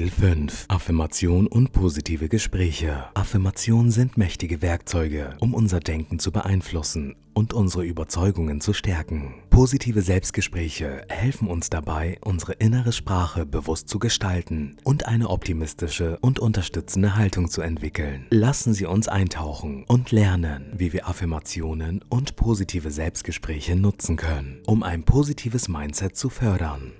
Kapitel 0.00 0.18
5 0.18 0.64
Affirmation 0.68 1.46
und 1.46 1.72
positive 1.72 2.30
Gespräche. 2.30 3.04
Affirmationen 3.12 3.90
sind 3.90 4.16
mächtige 4.16 4.62
Werkzeuge, 4.62 5.36
um 5.40 5.52
unser 5.52 5.78
Denken 5.78 6.18
zu 6.18 6.32
beeinflussen 6.32 7.16
und 7.34 7.52
unsere 7.52 7.84
Überzeugungen 7.84 8.62
zu 8.62 8.72
stärken. 8.72 9.34
Positive 9.50 10.00
Selbstgespräche 10.00 11.02
helfen 11.10 11.48
uns 11.48 11.68
dabei, 11.68 12.16
unsere 12.24 12.54
innere 12.54 12.92
Sprache 12.92 13.44
bewusst 13.44 13.90
zu 13.90 13.98
gestalten 13.98 14.78
und 14.84 15.06
eine 15.06 15.28
optimistische 15.28 16.18
und 16.22 16.38
unterstützende 16.38 17.16
Haltung 17.16 17.50
zu 17.50 17.60
entwickeln. 17.60 18.26
Lassen 18.30 18.72
Sie 18.72 18.86
uns 18.86 19.06
eintauchen 19.06 19.84
und 19.86 20.12
lernen, 20.12 20.72
wie 20.78 20.94
wir 20.94 21.10
Affirmationen 21.10 22.02
und 22.08 22.36
positive 22.36 22.90
Selbstgespräche 22.90 23.76
nutzen 23.76 24.16
können, 24.16 24.62
um 24.64 24.82
ein 24.82 25.02
positives 25.02 25.68
Mindset 25.68 26.16
zu 26.16 26.30
fördern. 26.30 26.92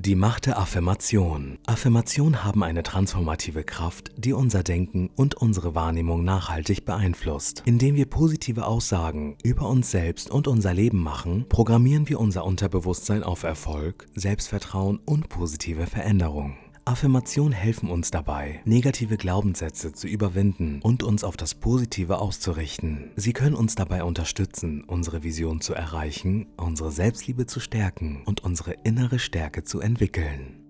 Die 0.00 0.14
Macht 0.14 0.46
der 0.46 0.60
Affirmation. 0.60 1.58
Affirmationen 1.66 2.44
haben 2.44 2.62
eine 2.62 2.84
transformative 2.84 3.64
Kraft, 3.64 4.12
die 4.16 4.32
unser 4.32 4.62
Denken 4.62 5.10
und 5.16 5.34
unsere 5.34 5.74
Wahrnehmung 5.74 6.22
nachhaltig 6.22 6.84
beeinflusst. 6.84 7.64
Indem 7.64 7.96
wir 7.96 8.06
positive 8.06 8.64
Aussagen 8.64 9.36
über 9.42 9.68
uns 9.68 9.90
selbst 9.90 10.30
und 10.30 10.46
unser 10.46 10.72
Leben 10.72 11.02
machen, 11.02 11.46
programmieren 11.48 12.08
wir 12.08 12.20
unser 12.20 12.44
Unterbewusstsein 12.44 13.24
auf 13.24 13.42
Erfolg, 13.42 14.06
Selbstvertrauen 14.14 15.00
und 15.04 15.28
positive 15.28 15.88
Veränderung. 15.88 16.56
Affirmationen 16.88 17.52
helfen 17.52 17.90
uns 17.90 18.10
dabei, 18.10 18.62
negative 18.64 19.18
Glaubenssätze 19.18 19.92
zu 19.92 20.08
überwinden 20.08 20.80
und 20.80 21.02
uns 21.02 21.22
auf 21.22 21.36
das 21.36 21.54
Positive 21.54 22.18
auszurichten. 22.18 23.10
Sie 23.14 23.34
können 23.34 23.54
uns 23.54 23.74
dabei 23.74 24.04
unterstützen, 24.04 24.84
unsere 24.84 25.22
Vision 25.22 25.60
zu 25.60 25.74
erreichen, 25.74 26.46
unsere 26.56 26.90
Selbstliebe 26.90 27.44
zu 27.44 27.60
stärken 27.60 28.22
und 28.24 28.42
unsere 28.42 28.72
innere 28.84 29.18
Stärke 29.18 29.64
zu 29.64 29.80
entwickeln. 29.80 30.64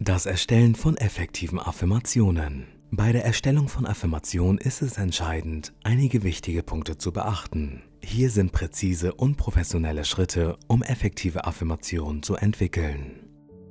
Das 0.00 0.26
Erstellen 0.26 0.74
von 0.74 0.96
effektiven 0.96 1.60
Affirmationen. 1.60 2.75
Bei 2.90 3.12
der 3.12 3.24
Erstellung 3.24 3.68
von 3.68 3.84
Affirmationen 3.84 4.58
ist 4.58 4.80
es 4.80 4.96
entscheidend, 4.96 5.74
einige 5.82 6.22
wichtige 6.22 6.62
Punkte 6.62 6.96
zu 6.96 7.12
beachten. 7.12 7.82
Hier 8.02 8.30
sind 8.30 8.52
präzise 8.52 9.12
und 9.12 9.36
professionelle 9.36 10.04
Schritte, 10.04 10.56
um 10.68 10.82
effektive 10.82 11.44
Affirmationen 11.44 12.22
zu 12.22 12.36
entwickeln. 12.36 13.28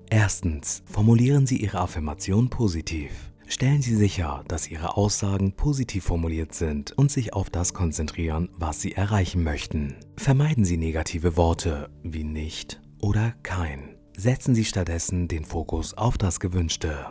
Erstens, 0.09 0.83
formulieren 0.85 1.47
Sie 1.47 1.57
Ihre 1.57 1.79
Affirmation 1.79 2.49
positiv. 2.49 3.11
Stellen 3.47 3.81
Sie 3.81 3.95
sicher, 3.95 4.43
dass 4.47 4.69
Ihre 4.69 4.97
Aussagen 4.97 5.53
positiv 5.53 6.03
formuliert 6.03 6.53
sind 6.53 6.91
und 6.97 7.09
sich 7.09 7.33
auf 7.33 7.49
das 7.49 7.73
konzentrieren, 7.73 8.49
was 8.57 8.81
Sie 8.81 8.93
erreichen 8.93 9.43
möchten. 9.43 9.95
Vermeiden 10.17 10.65
Sie 10.65 10.77
negative 10.77 11.37
Worte 11.37 11.89
wie 12.03 12.23
nicht 12.23 12.81
oder 12.99 13.33
kein. 13.43 13.95
Setzen 14.17 14.55
Sie 14.55 14.65
stattdessen 14.65 15.27
den 15.27 15.45
Fokus 15.45 15.93
auf 15.93 16.17
das 16.17 16.39
Gewünschte. 16.39 17.07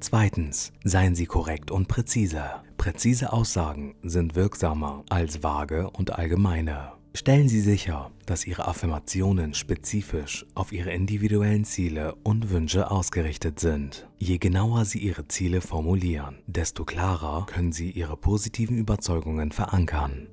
Zweitens, 0.00 0.72
seien 0.84 1.14
Sie 1.14 1.26
korrekt 1.26 1.70
und 1.70 1.88
präzise. 1.88 2.44
Präzise 2.76 3.32
Aussagen 3.32 3.96
sind 4.02 4.36
wirksamer 4.36 5.04
als 5.08 5.42
vage 5.42 5.90
und 5.90 6.12
allgemeine. 6.12 6.92
Stellen 7.14 7.48
Sie 7.48 7.60
sicher, 7.60 8.12
dass 8.24 8.46
Ihre 8.46 8.68
Affirmationen 8.68 9.54
spezifisch 9.54 10.46
auf 10.54 10.70
Ihre 10.70 10.92
individuellen 10.92 11.64
Ziele 11.64 12.14
und 12.22 12.50
Wünsche 12.50 12.92
ausgerichtet 12.92 13.58
sind. 13.58 14.08
Je 14.18 14.38
genauer 14.38 14.84
Sie 14.84 14.98
Ihre 14.98 15.26
Ziele 15.26 15.60
formulieren, 15.60 16.38
desto 16.46 16.84
klarer 16.84 17.46
können 17.46 17.72
Sie 17.72 17.90
Ihre 17.90 18.16
positiven 18.16 18.78
Überzeugungen 18.78 19.50
verankern. 19.50 20.28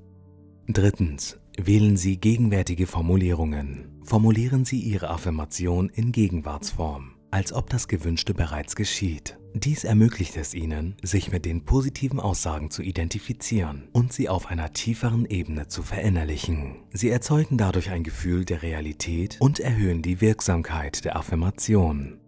Drittens. 0.68 1.38
Wählen 1.58 1.96
Sie 1.96 2.18
gegenwärtige 2.18 2.86
Formulierungen. 2.86 4.02
Formulieren 4.04 4.66
Sie 4.66 4.78
Ihre 4.78 5.08
Affirmation 5.08 5.88
in 5.88 6.12
Gegenwartsform 6.12 7.15
als 7.30 7.52
ob 7.52 7.70
das 7.70 7.88
Gewünschte 7.88 8.34
bereits 8.34 8.76
geschieht. 8.76 9.38
Dies 9.54 9.84
ermöglicht 9.84 10.36
es 10.36 10.52
Ihnen, 10.52 10.96
sich 11.02 11.32
mit 11.32 11.44
den 11.44 11.64
positiven 11.64 12.20
Aussagen 12.20 12.70
zu 12.70 12.82
identifizieren 12.82 13.88
und 13.92 14.12
sie 14.12 14.28
auf 14.28 14.48
einer 14.48 14.72
tieferen 14.72 15.24
Ebene 15.24 15.68
zu 15.68 15.82
verinnerlichen. 15.82 16.84
Sie 16.92 17.08
erzeugen 17.08 17.56
dadurch 17.56 17.90
ein 17.90 18.02
Gefühl 18.02 18.44
der 18.44 18.62
Realität 18.62 19.38
und 19.40 19.58
erhöhen 19.58 20.02
die 20.02 20.20
Wirksamkeit 20.20 21.04
der 21.06 21.16
Affirmation. 21.16 22.20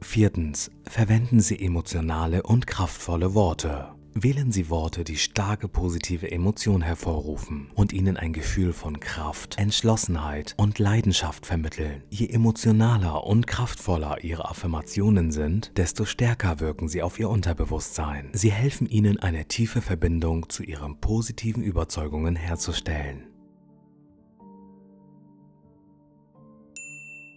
Viertens. 0.00 0.70
Verwenden 0.82 1.40
Sie 1.40 1.58
emotionale 1.58 2.42
und 2.42 2.66
kraftvolle 2.66 3.34
Worte. 3.34 3.94
Wählen 4.16 4.52
Sie 4.52 4.70
Worte, 4.70 5.02
die 5.02 5.16
starke 5.16 5.66
positive 5.66 6.30
Emotionen 6.30 6.82
hervorrufen 6.82 7.66
und 7.74 7.92
Ihnen 7.92 8.16
ein 8.16 8.32
Gefühl 8.32 8.72
von 8.72 9.00
Kraft, 9.00 9.58
Entschlossenheit 9.58 10.54
und 10.56 10.78
Leidenschaft 10.78 11.46
vermitteln. 11.46 12.04
Je 12.10 12.28
emotionaler 12.28 13.24
und 13.24 13.48
kraftvoller 13.48 14.22
Ihre 14.22 14.48
Affirmationen 14.48 15.32
sind, 15.32 15.72
desto 15.76 16.04
stärker 16.04 16.60
wirken 16.60 16.88
sie 16.88 17.02
auf 17.02 17.18
Ihr 17.18 17.28
Unterbewusstsein. 17.28 18.30
Sie 18.32 18.52
helfen 18.52 18.86
Ihnen, 18.88 19.18
eine 19.18 19.46
tiefe 19.46 19.82
Verbindung 19.82 20.48
zu 20.48 20.62
Ihren 20.62 21.00
positiven 21.00 21.64
Überzeugungen 21.64 22.36
herzustellen. 22.36 23.33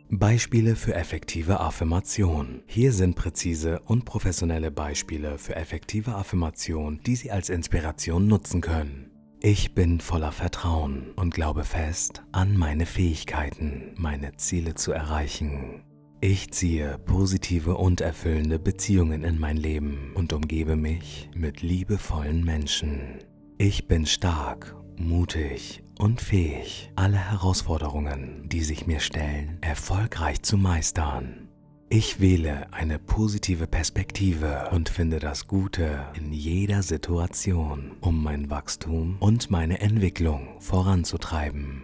Beispiele 0.09 0.77
für 0.77 0.95
effektive 0.95 1.59
Affirmation. 1.59 2.63
Hier 2.65 2.93
sind 2.93 3.15
präzise 3.15 3.81
und 3.81 4.05
professionelle 4.05 4.71
Beispiele 4.71 5.37
für 5.37 5.55
effektive 5.57 6.15
Affirmation, 6.15 7.01
die 7.05 7.17
Sie 7.17 7.29
als 7.29 7.49
Inspiration 7.49 8.25
nutzen 8.25 8.61
können. 8.61 9.11
Ich 9.41 9.75
bin 9.75 9.99
voller 9.99 10.31
Vertrauen 10.31 11.11
und 11.17 11.33
glaube 11.33 11.65
fest 11.65 12.23
an 12.31 12.55
meine 12.55 12.85
Fähigkeiten, 12.85 13.95
meine 13.97 14.37
Ziele 14.37 14.75
zu 14.75 14.93
erreichen. 14.93 15.83
Ich 16.21 16.51
ziehe 16.51 16.97
positive 16.99 17.75
und 17.75 17.99
erfüllende 17.99 18.59
Beziehungen 18.59 19.25
in 19.25 19.37
mein 19.39 19.57
Leben 19.57 20.13
und 20.15 20.31
umgebe 20.31 20.77
mich 20.77 21.29
mit 21.35 21.61
liebevollen 21.61 22.45
Menschen. 22.45 23.19
Ich 23.57 23.87
bin 23.87 24.05
stark 24.05 24.73
mutig 24.95 25.83
und 25.99 26.21
fähig, 26.21 26.91
alle 26.95 27.17
Herausforderungen, 27.17 28.47
die 28.49 28.61
sich 28.61 28.87
mir 28.87 28.99
stellen, 28.99 29.57
erfolgreich 29.61 30.41
zu 30.41 30.57
meistern. 30.57 31.47
Ich 31.89 32.19
wähle 32.19 32.73
eine 32.73 32.99
positive 32.99 33.65
Perspektive 33.65 34.69
und 34.71 34.89
finde 34.89 35.19
das 35.19 35.47
Gute 35.47 36.05
in 36.15 36.33
jeder 36.33 36.83
Situation, 36.83 37.93
um 38.01 38.21
mein 38.21 38.49
Wachstum 38.49 39.15
und 39.21 39.49
meine 39.49 39.79
Entwicklung 39.79 40.59
voranzutreiben. 40.59 41.83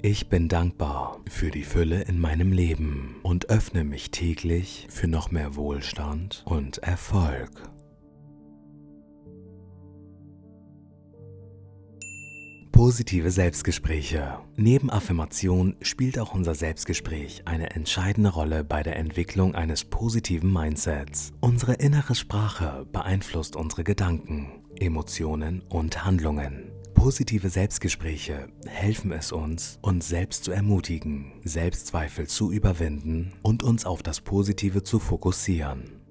Ich 0.00 0.28
bin 0.28 0.48
dankbar 0.48 1.20
für 1.28 1.50
die 1.50 1.64
Fülle 1.64 2.02
in 2.02 2.18
meinem 2.18 2.50
Leben 2.50 3.16
und 3.22 3.50
öffne 3.50 3.84
mich 3.84 4.10
täglich 4.10 4.86
für 4.90 5.06
noch 5.06 5.30
mehr 5.30 5.54
Wohlstand 5.54 6.42
und 6.46 6.78
Erfolg. 6.78 7.50
Positive 12.84 13.30
Selbstgespräche. 13.30 14.40
Neben 14.56 14.90
Affirmation 14.90 15.76
spielt 15.82 16.18
auch 16.18 16.34
unser 16.34 16.56
Selbstgespräch 16.56 17.42
eine 17.44 17.70
entscheidende 17.76 18.30
Rolle 18.30 18.64
bei 18.64 18.82
der 18.82 18.96
Entwicklung 18.96 19.54
eines 19.54 19.84
positiven 19.84 20.52
Mindsets. 20.52 21.32
Unsere 21.38 21.74
innere 21.74 22.16
Sprache 22.16 22.84
beeinflusst 22.90 23.54
unsere 23.54 23.84
Gedanken, 23.84 24.48
Emotionen 24.80 25.62
und 25.68 26.04
Handlungen. 26.04 26.72
Positive 26.92 27.50
Selbstgespräche 27.50 28.48
helfen 28.66 29.12
es 29.12 29.30
uns, 29.30 29.78
uns 29.80 30.08
selbst 30.08 30.42
zu 30.42 30.50
ermutigen, 30.50 31.34
Selbstzweifel 31.44 32.26
zu 32.26 32.50
überwinden 32.50 33.32
und 33.42 33.62
uns 33.62 33.86
auf 33.86 34.02
das 34.02 34.20
Positive 34.20 34.82
zu 34.82 34.98
fokussieren. 34.98 36.01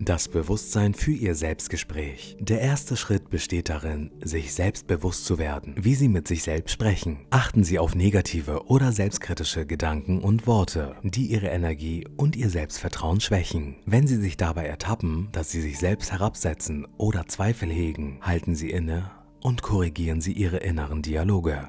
Das 0.00 0.28
Bewusstsein 0.28 0.94
für 0.94 1.10
Ihr 1.10 1.34
Selbstgespräch. 1.34 2.36
Der 2.38 2.60
erste 2.60 2.96
Schritt 2.96 3.30
besteht 3.30 3.68
darin, 3.68 4.12
sich 4.22 4.54
selbst 4.54 4.86
bewusst 4.86 5.24
zu 5.24 5.38
werden, 5.38 5.74
wie 5.76 5.96
Sie 5.96 6.06
mit 6.06 6.28
sich 6.28 6.44
selbst 6.44 6.72
sprechen. 6.72 7.26
Achten 7.30 7.64
Sie 7.64 7.80
auf 7.80 7.96
negative 7.96 8.68
oder 8.68 8.92
selbstkritische 8.92 9.66
Gedanken 9.66 10.20
und 10.20 10.46
Worte, 10.46 10.94
die 11.02 11.26
Ihre 11.26 11.48
Energie 11.48 12.06
und 12.16 12.36
Ihr 12.36 12.48
Selbstvertrauen 12.48 13.20
schwächen. 13.20 13.74
Wenn 13.86 14.06
Sie 14.06 14.18
sich 14.18 14.36
dabei 14.36 14.66
ertappen, 14.66 15.30
dass 15.32 15.50
Sie 15.50 15.60
sich 15.60 15.80
selbst 15.80 16.12
herabsetzen 16.12 16.86
oder 16.96 17.26
Zweifel 17.26 17.68
hegen, 17.68 18.20
halten 18.20 18.54
Sie 18.54 18.70
inne 18.70 19.10
und 19.40 19.62
korrigieren 19.62 20.20
Sie 20.20 20.32
Ihre 20.32 20.58
inneren 20.58 21.02
Dialoge. 21.02 21.68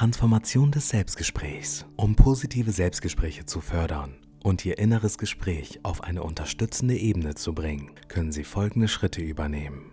Transformation 0.00 0.70
des 0.70 0.88
Selbstgesprächs. 0.88 1.84
Um 1.94 2.16
positive 2.16 2.72
Selbstgespräche 2.72 3.44
zu 3.44 3.60
fördern 3.60 4.14
und 4.42 4.64
Ihr 4.64 4.78
inneres 4.78 5.18
Gespräch 5.18 5.80
auf 5.82 6.02
eine 6.02 6.22
unterstützende 6.22 6.96
Ebene 6.96 7.34
zu 7.34 7.52
bringen, 7.52 7.90
können 8.08 8.32
Sie 8.32 8.44
folgende 8.44 8.88
Schritte 8.88 9.20
übernehmen. 9.20 9.90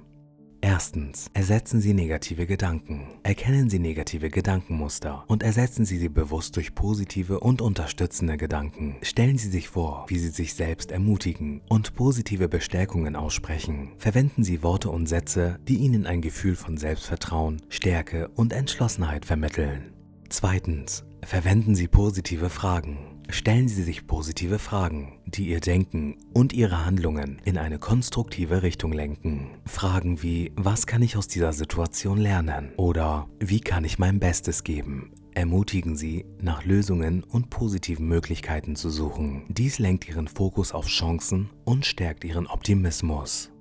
Erstens, 0.62 1.30
ersetzen 1.34 1.82
Sie 1.82 1.94
negative 1.94 2.48
Gedanken. 2.48 3.20
Erkennen 3.24 3.70
Sie 3.70 3.80
negative 3.80 4.30
Gedankenmuster 4.30 5.26
und 5.28 5.44
ersetzen 5.44 5.84
Sie 5.84 5.98
sie 5.98 6.08
bewusst 6.08 6.56
durch 6.56 6.74
positive 6.74 7.42
und 7.42 7.62
unterstützende 7.62 8.38
Gedanken. 8.38 8.96
Stellen 9.02 9.38
Sie 9.38 9.50
sich 9.50 9.68
vor, 9.68 10.06
wie 10.08 10.20
Sie 10.20 10.30
sich 10.30 10.54
selbst 10.54 10.94
ermutigen 10.94 11.60
und 11.68 11.96
positive 11.96 12.48
Bestärkungen 12.48 13.18
aussprechen. 13.18 13.92
Verwenden 13.98 14.46
Sie 14.46 14.64
Worte 14.64 14.90
und 14.90 15.08
Sätze, 15.08 15.60
die 15.68 15.80
Ihnen 15.80 16.06
ein 16.06 16.22
Gefühl 16.22 16.56
von 16.56 16.78
Selbstvertrauen, 16.78 17.62
Stärke 17.68 18.30
und 18.30 18.54
Entschlossenheit 18.54 19.26
vermitteln. 19.26 19.97
Zweitens, 20.30 21.06
verwenden 21.24 21.76
Sie 21.76 21.88
positive 21.88 22.50
Fragen. 22.50 22.98
Stellen 23.30 23.68
Sie 23.68 23.84
sich 23.84 24.08
positive 24.08 24.60
Fragen, 24.60 25.20
die 25.26 25.48
Ihr 25.50 25.60
Denken 25.60 26.16
und 26.34 26.54
Ihre 26.54 26.86
Handlungen 26.86 27.42
in 27.46 27.58
eine 27.58 27.80
konstruktive 27.80 28.62
Richtung 28.62 28.94
lenken. 28.94 29.50
Fragen 29.66 30.22
wie, 30.24 30.52
was 30.56 30.86
kann 30.86 31.02
ich 31.02 31.18
aus 31.18 31.28
dieser 31.28 31.54
Situation 31.54 32.18
lernen? 32.18 32.72
Oder 32.78 33.28
wie 33.40 33.60
kann 33.60 33.84
ich 33.84 34.00
mein 34.00 34.20
Bestes 34.20 34.64
geben? 34.64 35.12
Ermutigen 35.34 35.96
Sie, 35.96 36.26
nach 36.42 36.66
Lösungen 36.66 37.24
und 37.24 37.50
positiven 37.50 38.08
Möglichkeiten 38.08 38.76
zu 38.76 38.90
suchen. 38.90 39.44
Dies 39.50 39.78
lenkt 39.80 40.08
Ihren 40.08 40.28
Fokus 40.28 40.74
auf 40.74 40.88
Chancen 40.88 41.50
und 41.64 41.86
stärkt 41.86 42.24
Ihren 42.24 42.48
Optimismus. 42.48 43.52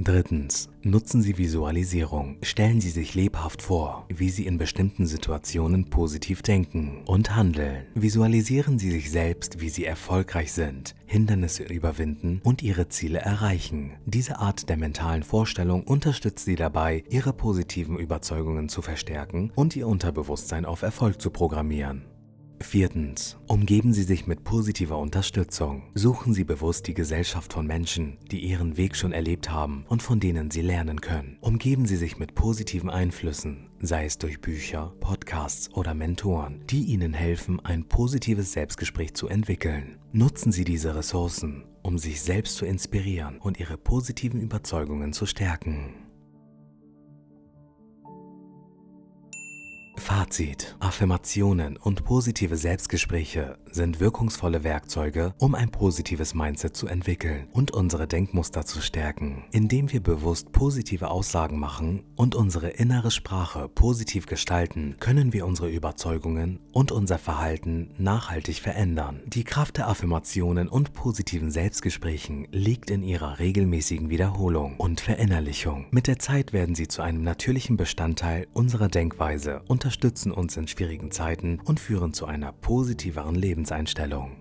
Drittens. 0.00 0.68
Nutzen 0.82 1.22
Sie 1.22 1.38
Visualisierung. 1.38 2.38
Stellen 2.42 2.80
Sie 2.80 2.90
sich 2.90 3.16
lebhaft 3.16 3.62
vor, 3.62 4.06
wie 4.08 4.30
Sie 4.30 4.46
in 4.46 4.56
bestimmten 4.56 5.08
Situationen 5.08 5.90
positiv 5.90 6.40
denken 6.40 7.02
und 7.04 7.34
handeln. 7.34 7.84
Visualisieren 7.96 8.78
Sie 8.78 8.92
sich 8.92 9.10
selbst, 9.10 9.60
wie 9.60 9.68
Sie 9.68 9.84
erfolgreich 9.84 10.52
sind, 10.52 10.94
Hindernisse 11.04 11.64
überwinden 11.64 12.40
und 12.44 12.62
Ihre 12.62 12.88
Ziele 12.88 13.18
erreichen. 13.18 13.94
Diese 14.06 14.38
Art 14.38 14.68
der 14.68 14.76
mentalen 14.76 15.24
Vorstellung 15.24 15.82
unterstützt 15.82 16.44
Sie 16.44 16.54
dabei, 16.54 17.02
Ihre 17.10 17.32
positiven 17.32 17.98
Überzeugungen 17.98 18.68
zu 18.68 18.82
verstärken 18.82 19.50
und 19.56 19.74
Ihr 19.74 19.88
Unterbewusstsein 19.88 20.64
auf 20.64 20.82
Erfolg 20.82 21.20
zu 21.20 21.30
programmieren. 21.30 22.04
Viertens. 22.60 23.36
Umgeben 23.46 23.92
Sie 23.92 24.02
sich 24.02 24.26
mit 24.26 24.44
positiver 24.44 24.98
Unterstützung. 24.98 25.84
Suchen 25.94 26.34
Sie 26.34 26.44
bewusst 26.44 26.86
die 26.86 26.94
Gesellschaft 26.94 27.52
von 27.52 27.66
Menschen, 27.66 28.18
die 28.30 28.40
Ihren 28.40 28.76
Weg 28.76 28.96
schon 28.96 29.12
erlebt 29.12 29.50
haben 29.50 29.84
und 29.88 30.02
von 30.02 30.20
denen 30.20 30.50
Sie 30.50 30.62
lernen 30.62 31.00
können. 31.00 31.38
Umgeben 31.40 31.86
Sie 31.86 31.96
sich 31.96 32.18
mit 32.18 32.34
positiven 32.34 32.90
Einflüssen, 32.90 33.68
sei 33.80 34.04
es 34.04 34.18
durch 34.18 34.40
Bücher, 34.40 34.92
Podcasts 35.00 35.72
oder 35.72 35.94
Mentoren, 35.94 36.64
die 36.68 36.84
Ihnen 36.84 37.14
helfen, 37.14 37.60
ein 37.64 37.84
positives 37.84 38.52
Selbstgespräch 38.52 39.14
zu 39.14 39.28
entwickeln. 39.28 39.98
Nutzen 40.12 40.52
Sie 40.52 40.64
diese 40.64 40.94
Ressourcen, 40.94 41.64
um 41.82 41.98
sich 41.98 42.20
selbst 42.20 42.56
zu 42.56 42.66
inspirieren 42.66 43.38
und 43.38 43.60
Ihre 43.60 43.76
positiven 43.76 44.40
Überzeugungen 44.40 45.12
zu 45.12 45.26
stärken. 45.26 46.07
Fazit. 50.00 50.76
Affirmationen 50.80 51.76
und 51.76 52.04
positive 52.04 52.56
Selbstgespräche 52.56 53.58
sind 53.78 54.00
wirkungsvolle 54.00 54.64
Werkzeuge, 54.64 55.34
um 55.38 55.54
ein 55.54 55.70
positives 55.70 56.34
Mindset 56.34 56.76
zu 56.76 56.88
entwickeln 56.88 57.46
und 57.52 57.70
unsere 57.70 58.08
Denkmuster 58.08 58.66
zu 58.66 58.80
stärken. 58.80 59.44
Indem 59.52 59.92
wir 59.92 60.02
bewusst 60.02 60.50
positive 60.50 61.08
Aussagen 61.08 61.60
machen 61.60 62.02
und 62.16 62.34
unsere 62.34 62.70
innere 62.70 63.12
Sprache 63.12 63.68
positiv 63.68 64.26
gestalten, 64.26 64.96
können 64.98 65.32
wir 65.32 65.46
unsere 65.46 65.70
Überzeugungen 65.70 66.58
und 66.72 66.90
unser 66.90 67.18
Verhalten 67.18 67.92
nachhaltig 67.98 68.58
verändern. 68.58 69.20
Die 69.26 69.44
Kraft 69.44 69.76
der 69.76 69.86
Affirmationen 69.86 70.68
und 70.68 70.92
positiven 70.92 71.52
Selbstgesprächen 71.52 72.48
liegt 72.50 72.90
in 72.90 73.04
ihrer 73.04 73.38
regelmäßigen 73.38 74.10
Wiederholung 74.10 74.74
und 74.78 75.00
Verinnerlichung. 75.00 75.86
Mit 75.92 76.08
der 76.08 76.18
Zeit 76.18 76.52
werden 76.52 76.74
sie 76.74 76.88
zu 76.88 77.00
einem 77.00 77.22
natürlichen 77.22 77.76
Bestandteil 77.76 78.48
unserer 78.54 78.88
Denkweise, 78.88 79.62
unterstützen 79.68 80.32
uns 80.32 80.56
in 80.56 80.66
schwierigen 80.66 81.12
Zeiten 81.12 81.60
und 81.64 81.78
führen 81.78 82.12
zu 82.12 82.26
einer 82.26 82.50
positiveren 82.50 83.36
Lebenseinstellung. 83.68 84.36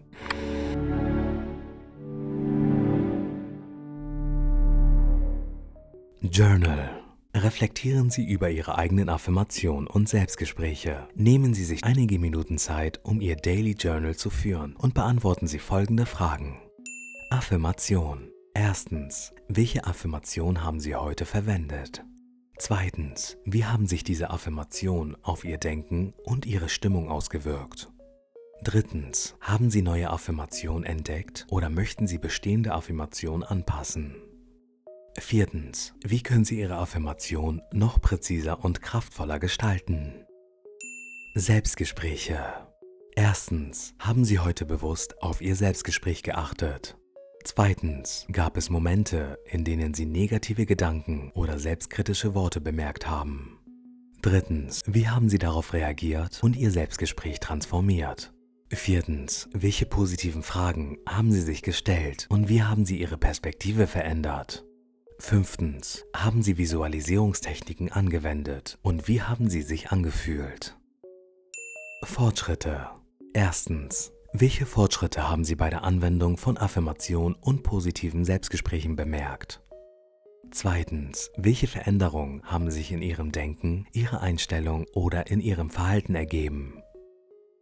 Journal 6.22 6.94
Reflektieren 7.36 8.10
Sie 8.10 8.26
über 8.26 8.50
Ihre 8.50 8.80
eigenen 8.80 9.10
Affirmationen 9.10 9.86
und 9.86 10.10
Selbstgespräche. 10.10 11.08
Nehmen 11.14 11.54
Sie 11.54 11.66
sich 11.66 11.84
einige 11.84 12.18
Minuten 12.18 12.58
Zeit, 12.58 13.00
um 13.04 13.22
Ihr 13.22 13.36
Daily 13.36 13.74
Journal 13.74 14.16
zu 14.16 14.32
führen 14.32 14.76
und 14.76 14.96
beantworten 14.96 15.46
Sie 15.46 15.60
folgende 15.60 16.08
Fragen. 16.08 16.60
Affirmation. 17.30 18.32
Erstens, 18.56 19.34
welche 19.48 19.86
Affirmation 19.86 20.64
haben 20.64 20.80
Sie 20.80 20.96
heute 20.96 21.26
verwendet? 21.26 22.04
Zweitens, 22.58 23.38
wie 23.46 23.66
haben 23.66 23.86
sich 23.86 24.04
diese 24.04 24.32
Affirmation 24.32 25.16
auf 25.22 25.46
Ihr 25.46 25.60
Denken 25.60 26.16
und 26.24 26.48
Ihre 26.48 26.70
Stimmung 26.70 27.08
ausgewirkt? 27.12 27.92
Drittens, 28.64 29.36
haben 29.40 29.70
Sie 29.70 29.82
neue 29.82 30.10
Affirmationen 30.10 30.84
entdeckt 30.84 31.46
oder 31.50 31.70
möchten 31.70 32.08
Sie 32.08 32.18
bestehende 32.18 32.74
Affirmationen 32.74 33.44
anpassen? 33.44 34.16
Viertens, 35.20 35.94
wie 36.04 36.22
können 36.22 36.46
Sie 36.46 36.60
Ihre 36.60 36.76
Affirmation 36.76 37.62
noch 37.72 38.02
präziser 38.02 38.64
und 38.64 38.82
kraftvoller 38.82 39.40
gestalten? 39.40 40.26
Selbstgespräche. 41.34 42.40
Erstens, 43.16 43.96
haben 44.00 44.26
Sie 44.26 44.40
heute 44.40 44.66
bewusst 44.66 45.22
auf 45.22 45.42
Ihr 45.42 45.56
Selbstgespräch 45.56 46.22
geachtet? 46.22 46.98
Zweitens, 47.44 48.28
gab 48.32 48.58
es 48.58 48.70
Momente, 48.70 49.40
in 49.50 49.64
denen 49.64 49.94
Sie 49.94 50.06
negative 50.06 50.66
Gedanken 50.66 51.32
oder 51.34 51.58
selbstkritische 51.60 52.36
Worte 52.36 52.62
bemerkt 52.62 53.08
haben? 53.08 53.60
Drittens, 54.22 54.84
wie 54.86 55.08
haben 55.08 55.30
Sie 55.30 55.40
darauf 55.40 55.74
reagiert 55.74 56.44
und 56.44 56.56
Ihr 56.56 56.72
Selbstgespräch 56.72 57.40
transformiert? 57.40 58.34
Viertens, 58.70 59.48
welche 59.54 59.86
positiven 59.86 60.44
Fragen 60.44 60.98
haben 61.08 61.32
Sie 61.32 61.40
sich 61.40 61.62
gestellt 61.62 62.28
und 62.30 62.50
wie 62.50 62.64
haben 62.64 62.86
Sie 62.86 63.00
Ihre 63.00 63.18
Perspektive 63.18 63.88
verändert? 63.88 64.66
Fünftens, 65.20 66.06
haben 66.14 66.44
Sie 66.44 66.58
Visualisierungstechniken 66.58 67.94
angewendet 67.94 68.78
und 68.82 69.08
wie 69.08 69.22
haben 69.22 69.50
sie 69.50 69.62
sich 69.62 69.92
angefühlt? 69.92 70.78
Fortschritte. 72.04 72.90
Erstens, 73.34 74.12
welche 74.34 74.66
Fortschritte 74.66 75.30
haben 75.30 75.46
Sie 75.46 75.56
bei 75.56 75.70
der 75.70 75.84
Anwendung 75.84 76.38
von 76.38 76.58
Affirmation 76.58 77.36
und 77.36 77.64
positiven 77.64 78.26
Selbstgesprächen 78.26 78.98
bemerkt? 78.98 79.62
Zweitens, 80.52 81.32
welche 81.38 81.68
Veränderungen 81.68 82.44
haben 82.44 82.70
sich 82.70 82.92
in 82.92 83.02
Ihrem 83.02 83.32
Denken, 83.32 83.88
Ihrer 83.94 84.22
Einstellung 84.22 84.86
oder 84.94 85.28
in 85.28 85.40
Ihrem 85.40 85.70
Verhalten 85.70 86.16
ergeben? 86.16 86.84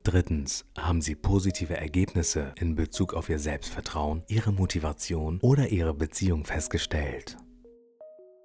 Drittens, 0.06 0.66
haben 0.78 1.02
Sie 1.02 1.16
positive 1.16 1.78
Ergebnisse 1.78 2.54
in 2.60 2.76
Bezug 2.76 3.16
auf 3.16 3.28
Ihr 3.28 3.40
Selbstvertrauen, 3.40 4.24
Ihre 4.28 4.52
Motivation 4.54 5.40
oder 5.42 5.70
Ihre 5.70 5.96
Beziehung 5.96 6.46
festgestellt? 6.46 7.38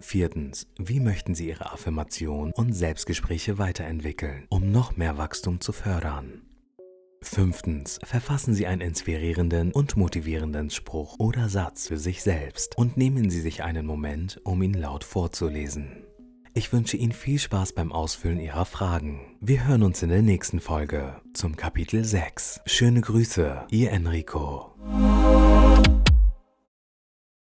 Viertens, 0.01 0.69
wie 0.79 1.01
möchten 1.01 1.35
Sie 1.35 1.49
Ihre 1.49 1.71
Affirmation 1.71 2.53
und 2.53 2.73
Selbstgespräche 2.73 3.59
weiterentwickeln, 3.59 4.47
um 4.49 4.73
noch 4.73 4.97
mehr 4.97 5.19
Wachstum 5.19 5.61
zu 5.61 5.73
fördern? 5.73 6.47
Fünftens, 7.21 7.99
verfassen 8.05 8.55
Sie 8.55 8.67
einen 8.67 8.81
inspirierenden 8.81 9.73
und 9.73 9.99
motivierenden 9.99 10.71
Spruch 10.71 11.17
oder 11.19 11.51
Satz 11.51 11.89
für 11.89 11.99
sich 11.99 12.23
selbst 12.23 12.79
und 12.79 12.97
nehmen 12.97 13.29
Sie 13.29 13.43
sich 13.43 13.63
einen 13.63 13.85
Moment, 13.85 14.41
um 14.45 14.63
ihn 14.63 14.73
laut 14.73 15.05
vorzulesen. 15.05 16.07
Ich 16.53 16.73
wünsche 16.73 16.97
Ihnen 16.97 17.13
viel 17.13 17.39
Spaß 17.39 17.75
beim 17.75 17.93
Ausfüllen 17.93 18.41
Ihrer 18.41 18.65
Fragen. 18.65 19.21
Wir 19.41 19.69
hören 19.69 19.85
uns 19.85 20.03
in 20.03 20.09
der 20.09 20.23
nächsten 20.23 20.61
Folge 20.61 21.21
zum 21.33 21.55
Kapitel 21.55 22.05
6. 22.05 22.63
Schöne 22.67 23.03
Grüße, 23.03 23.67
Ihr 23.71 23.93
Enrico. 23.93 24.75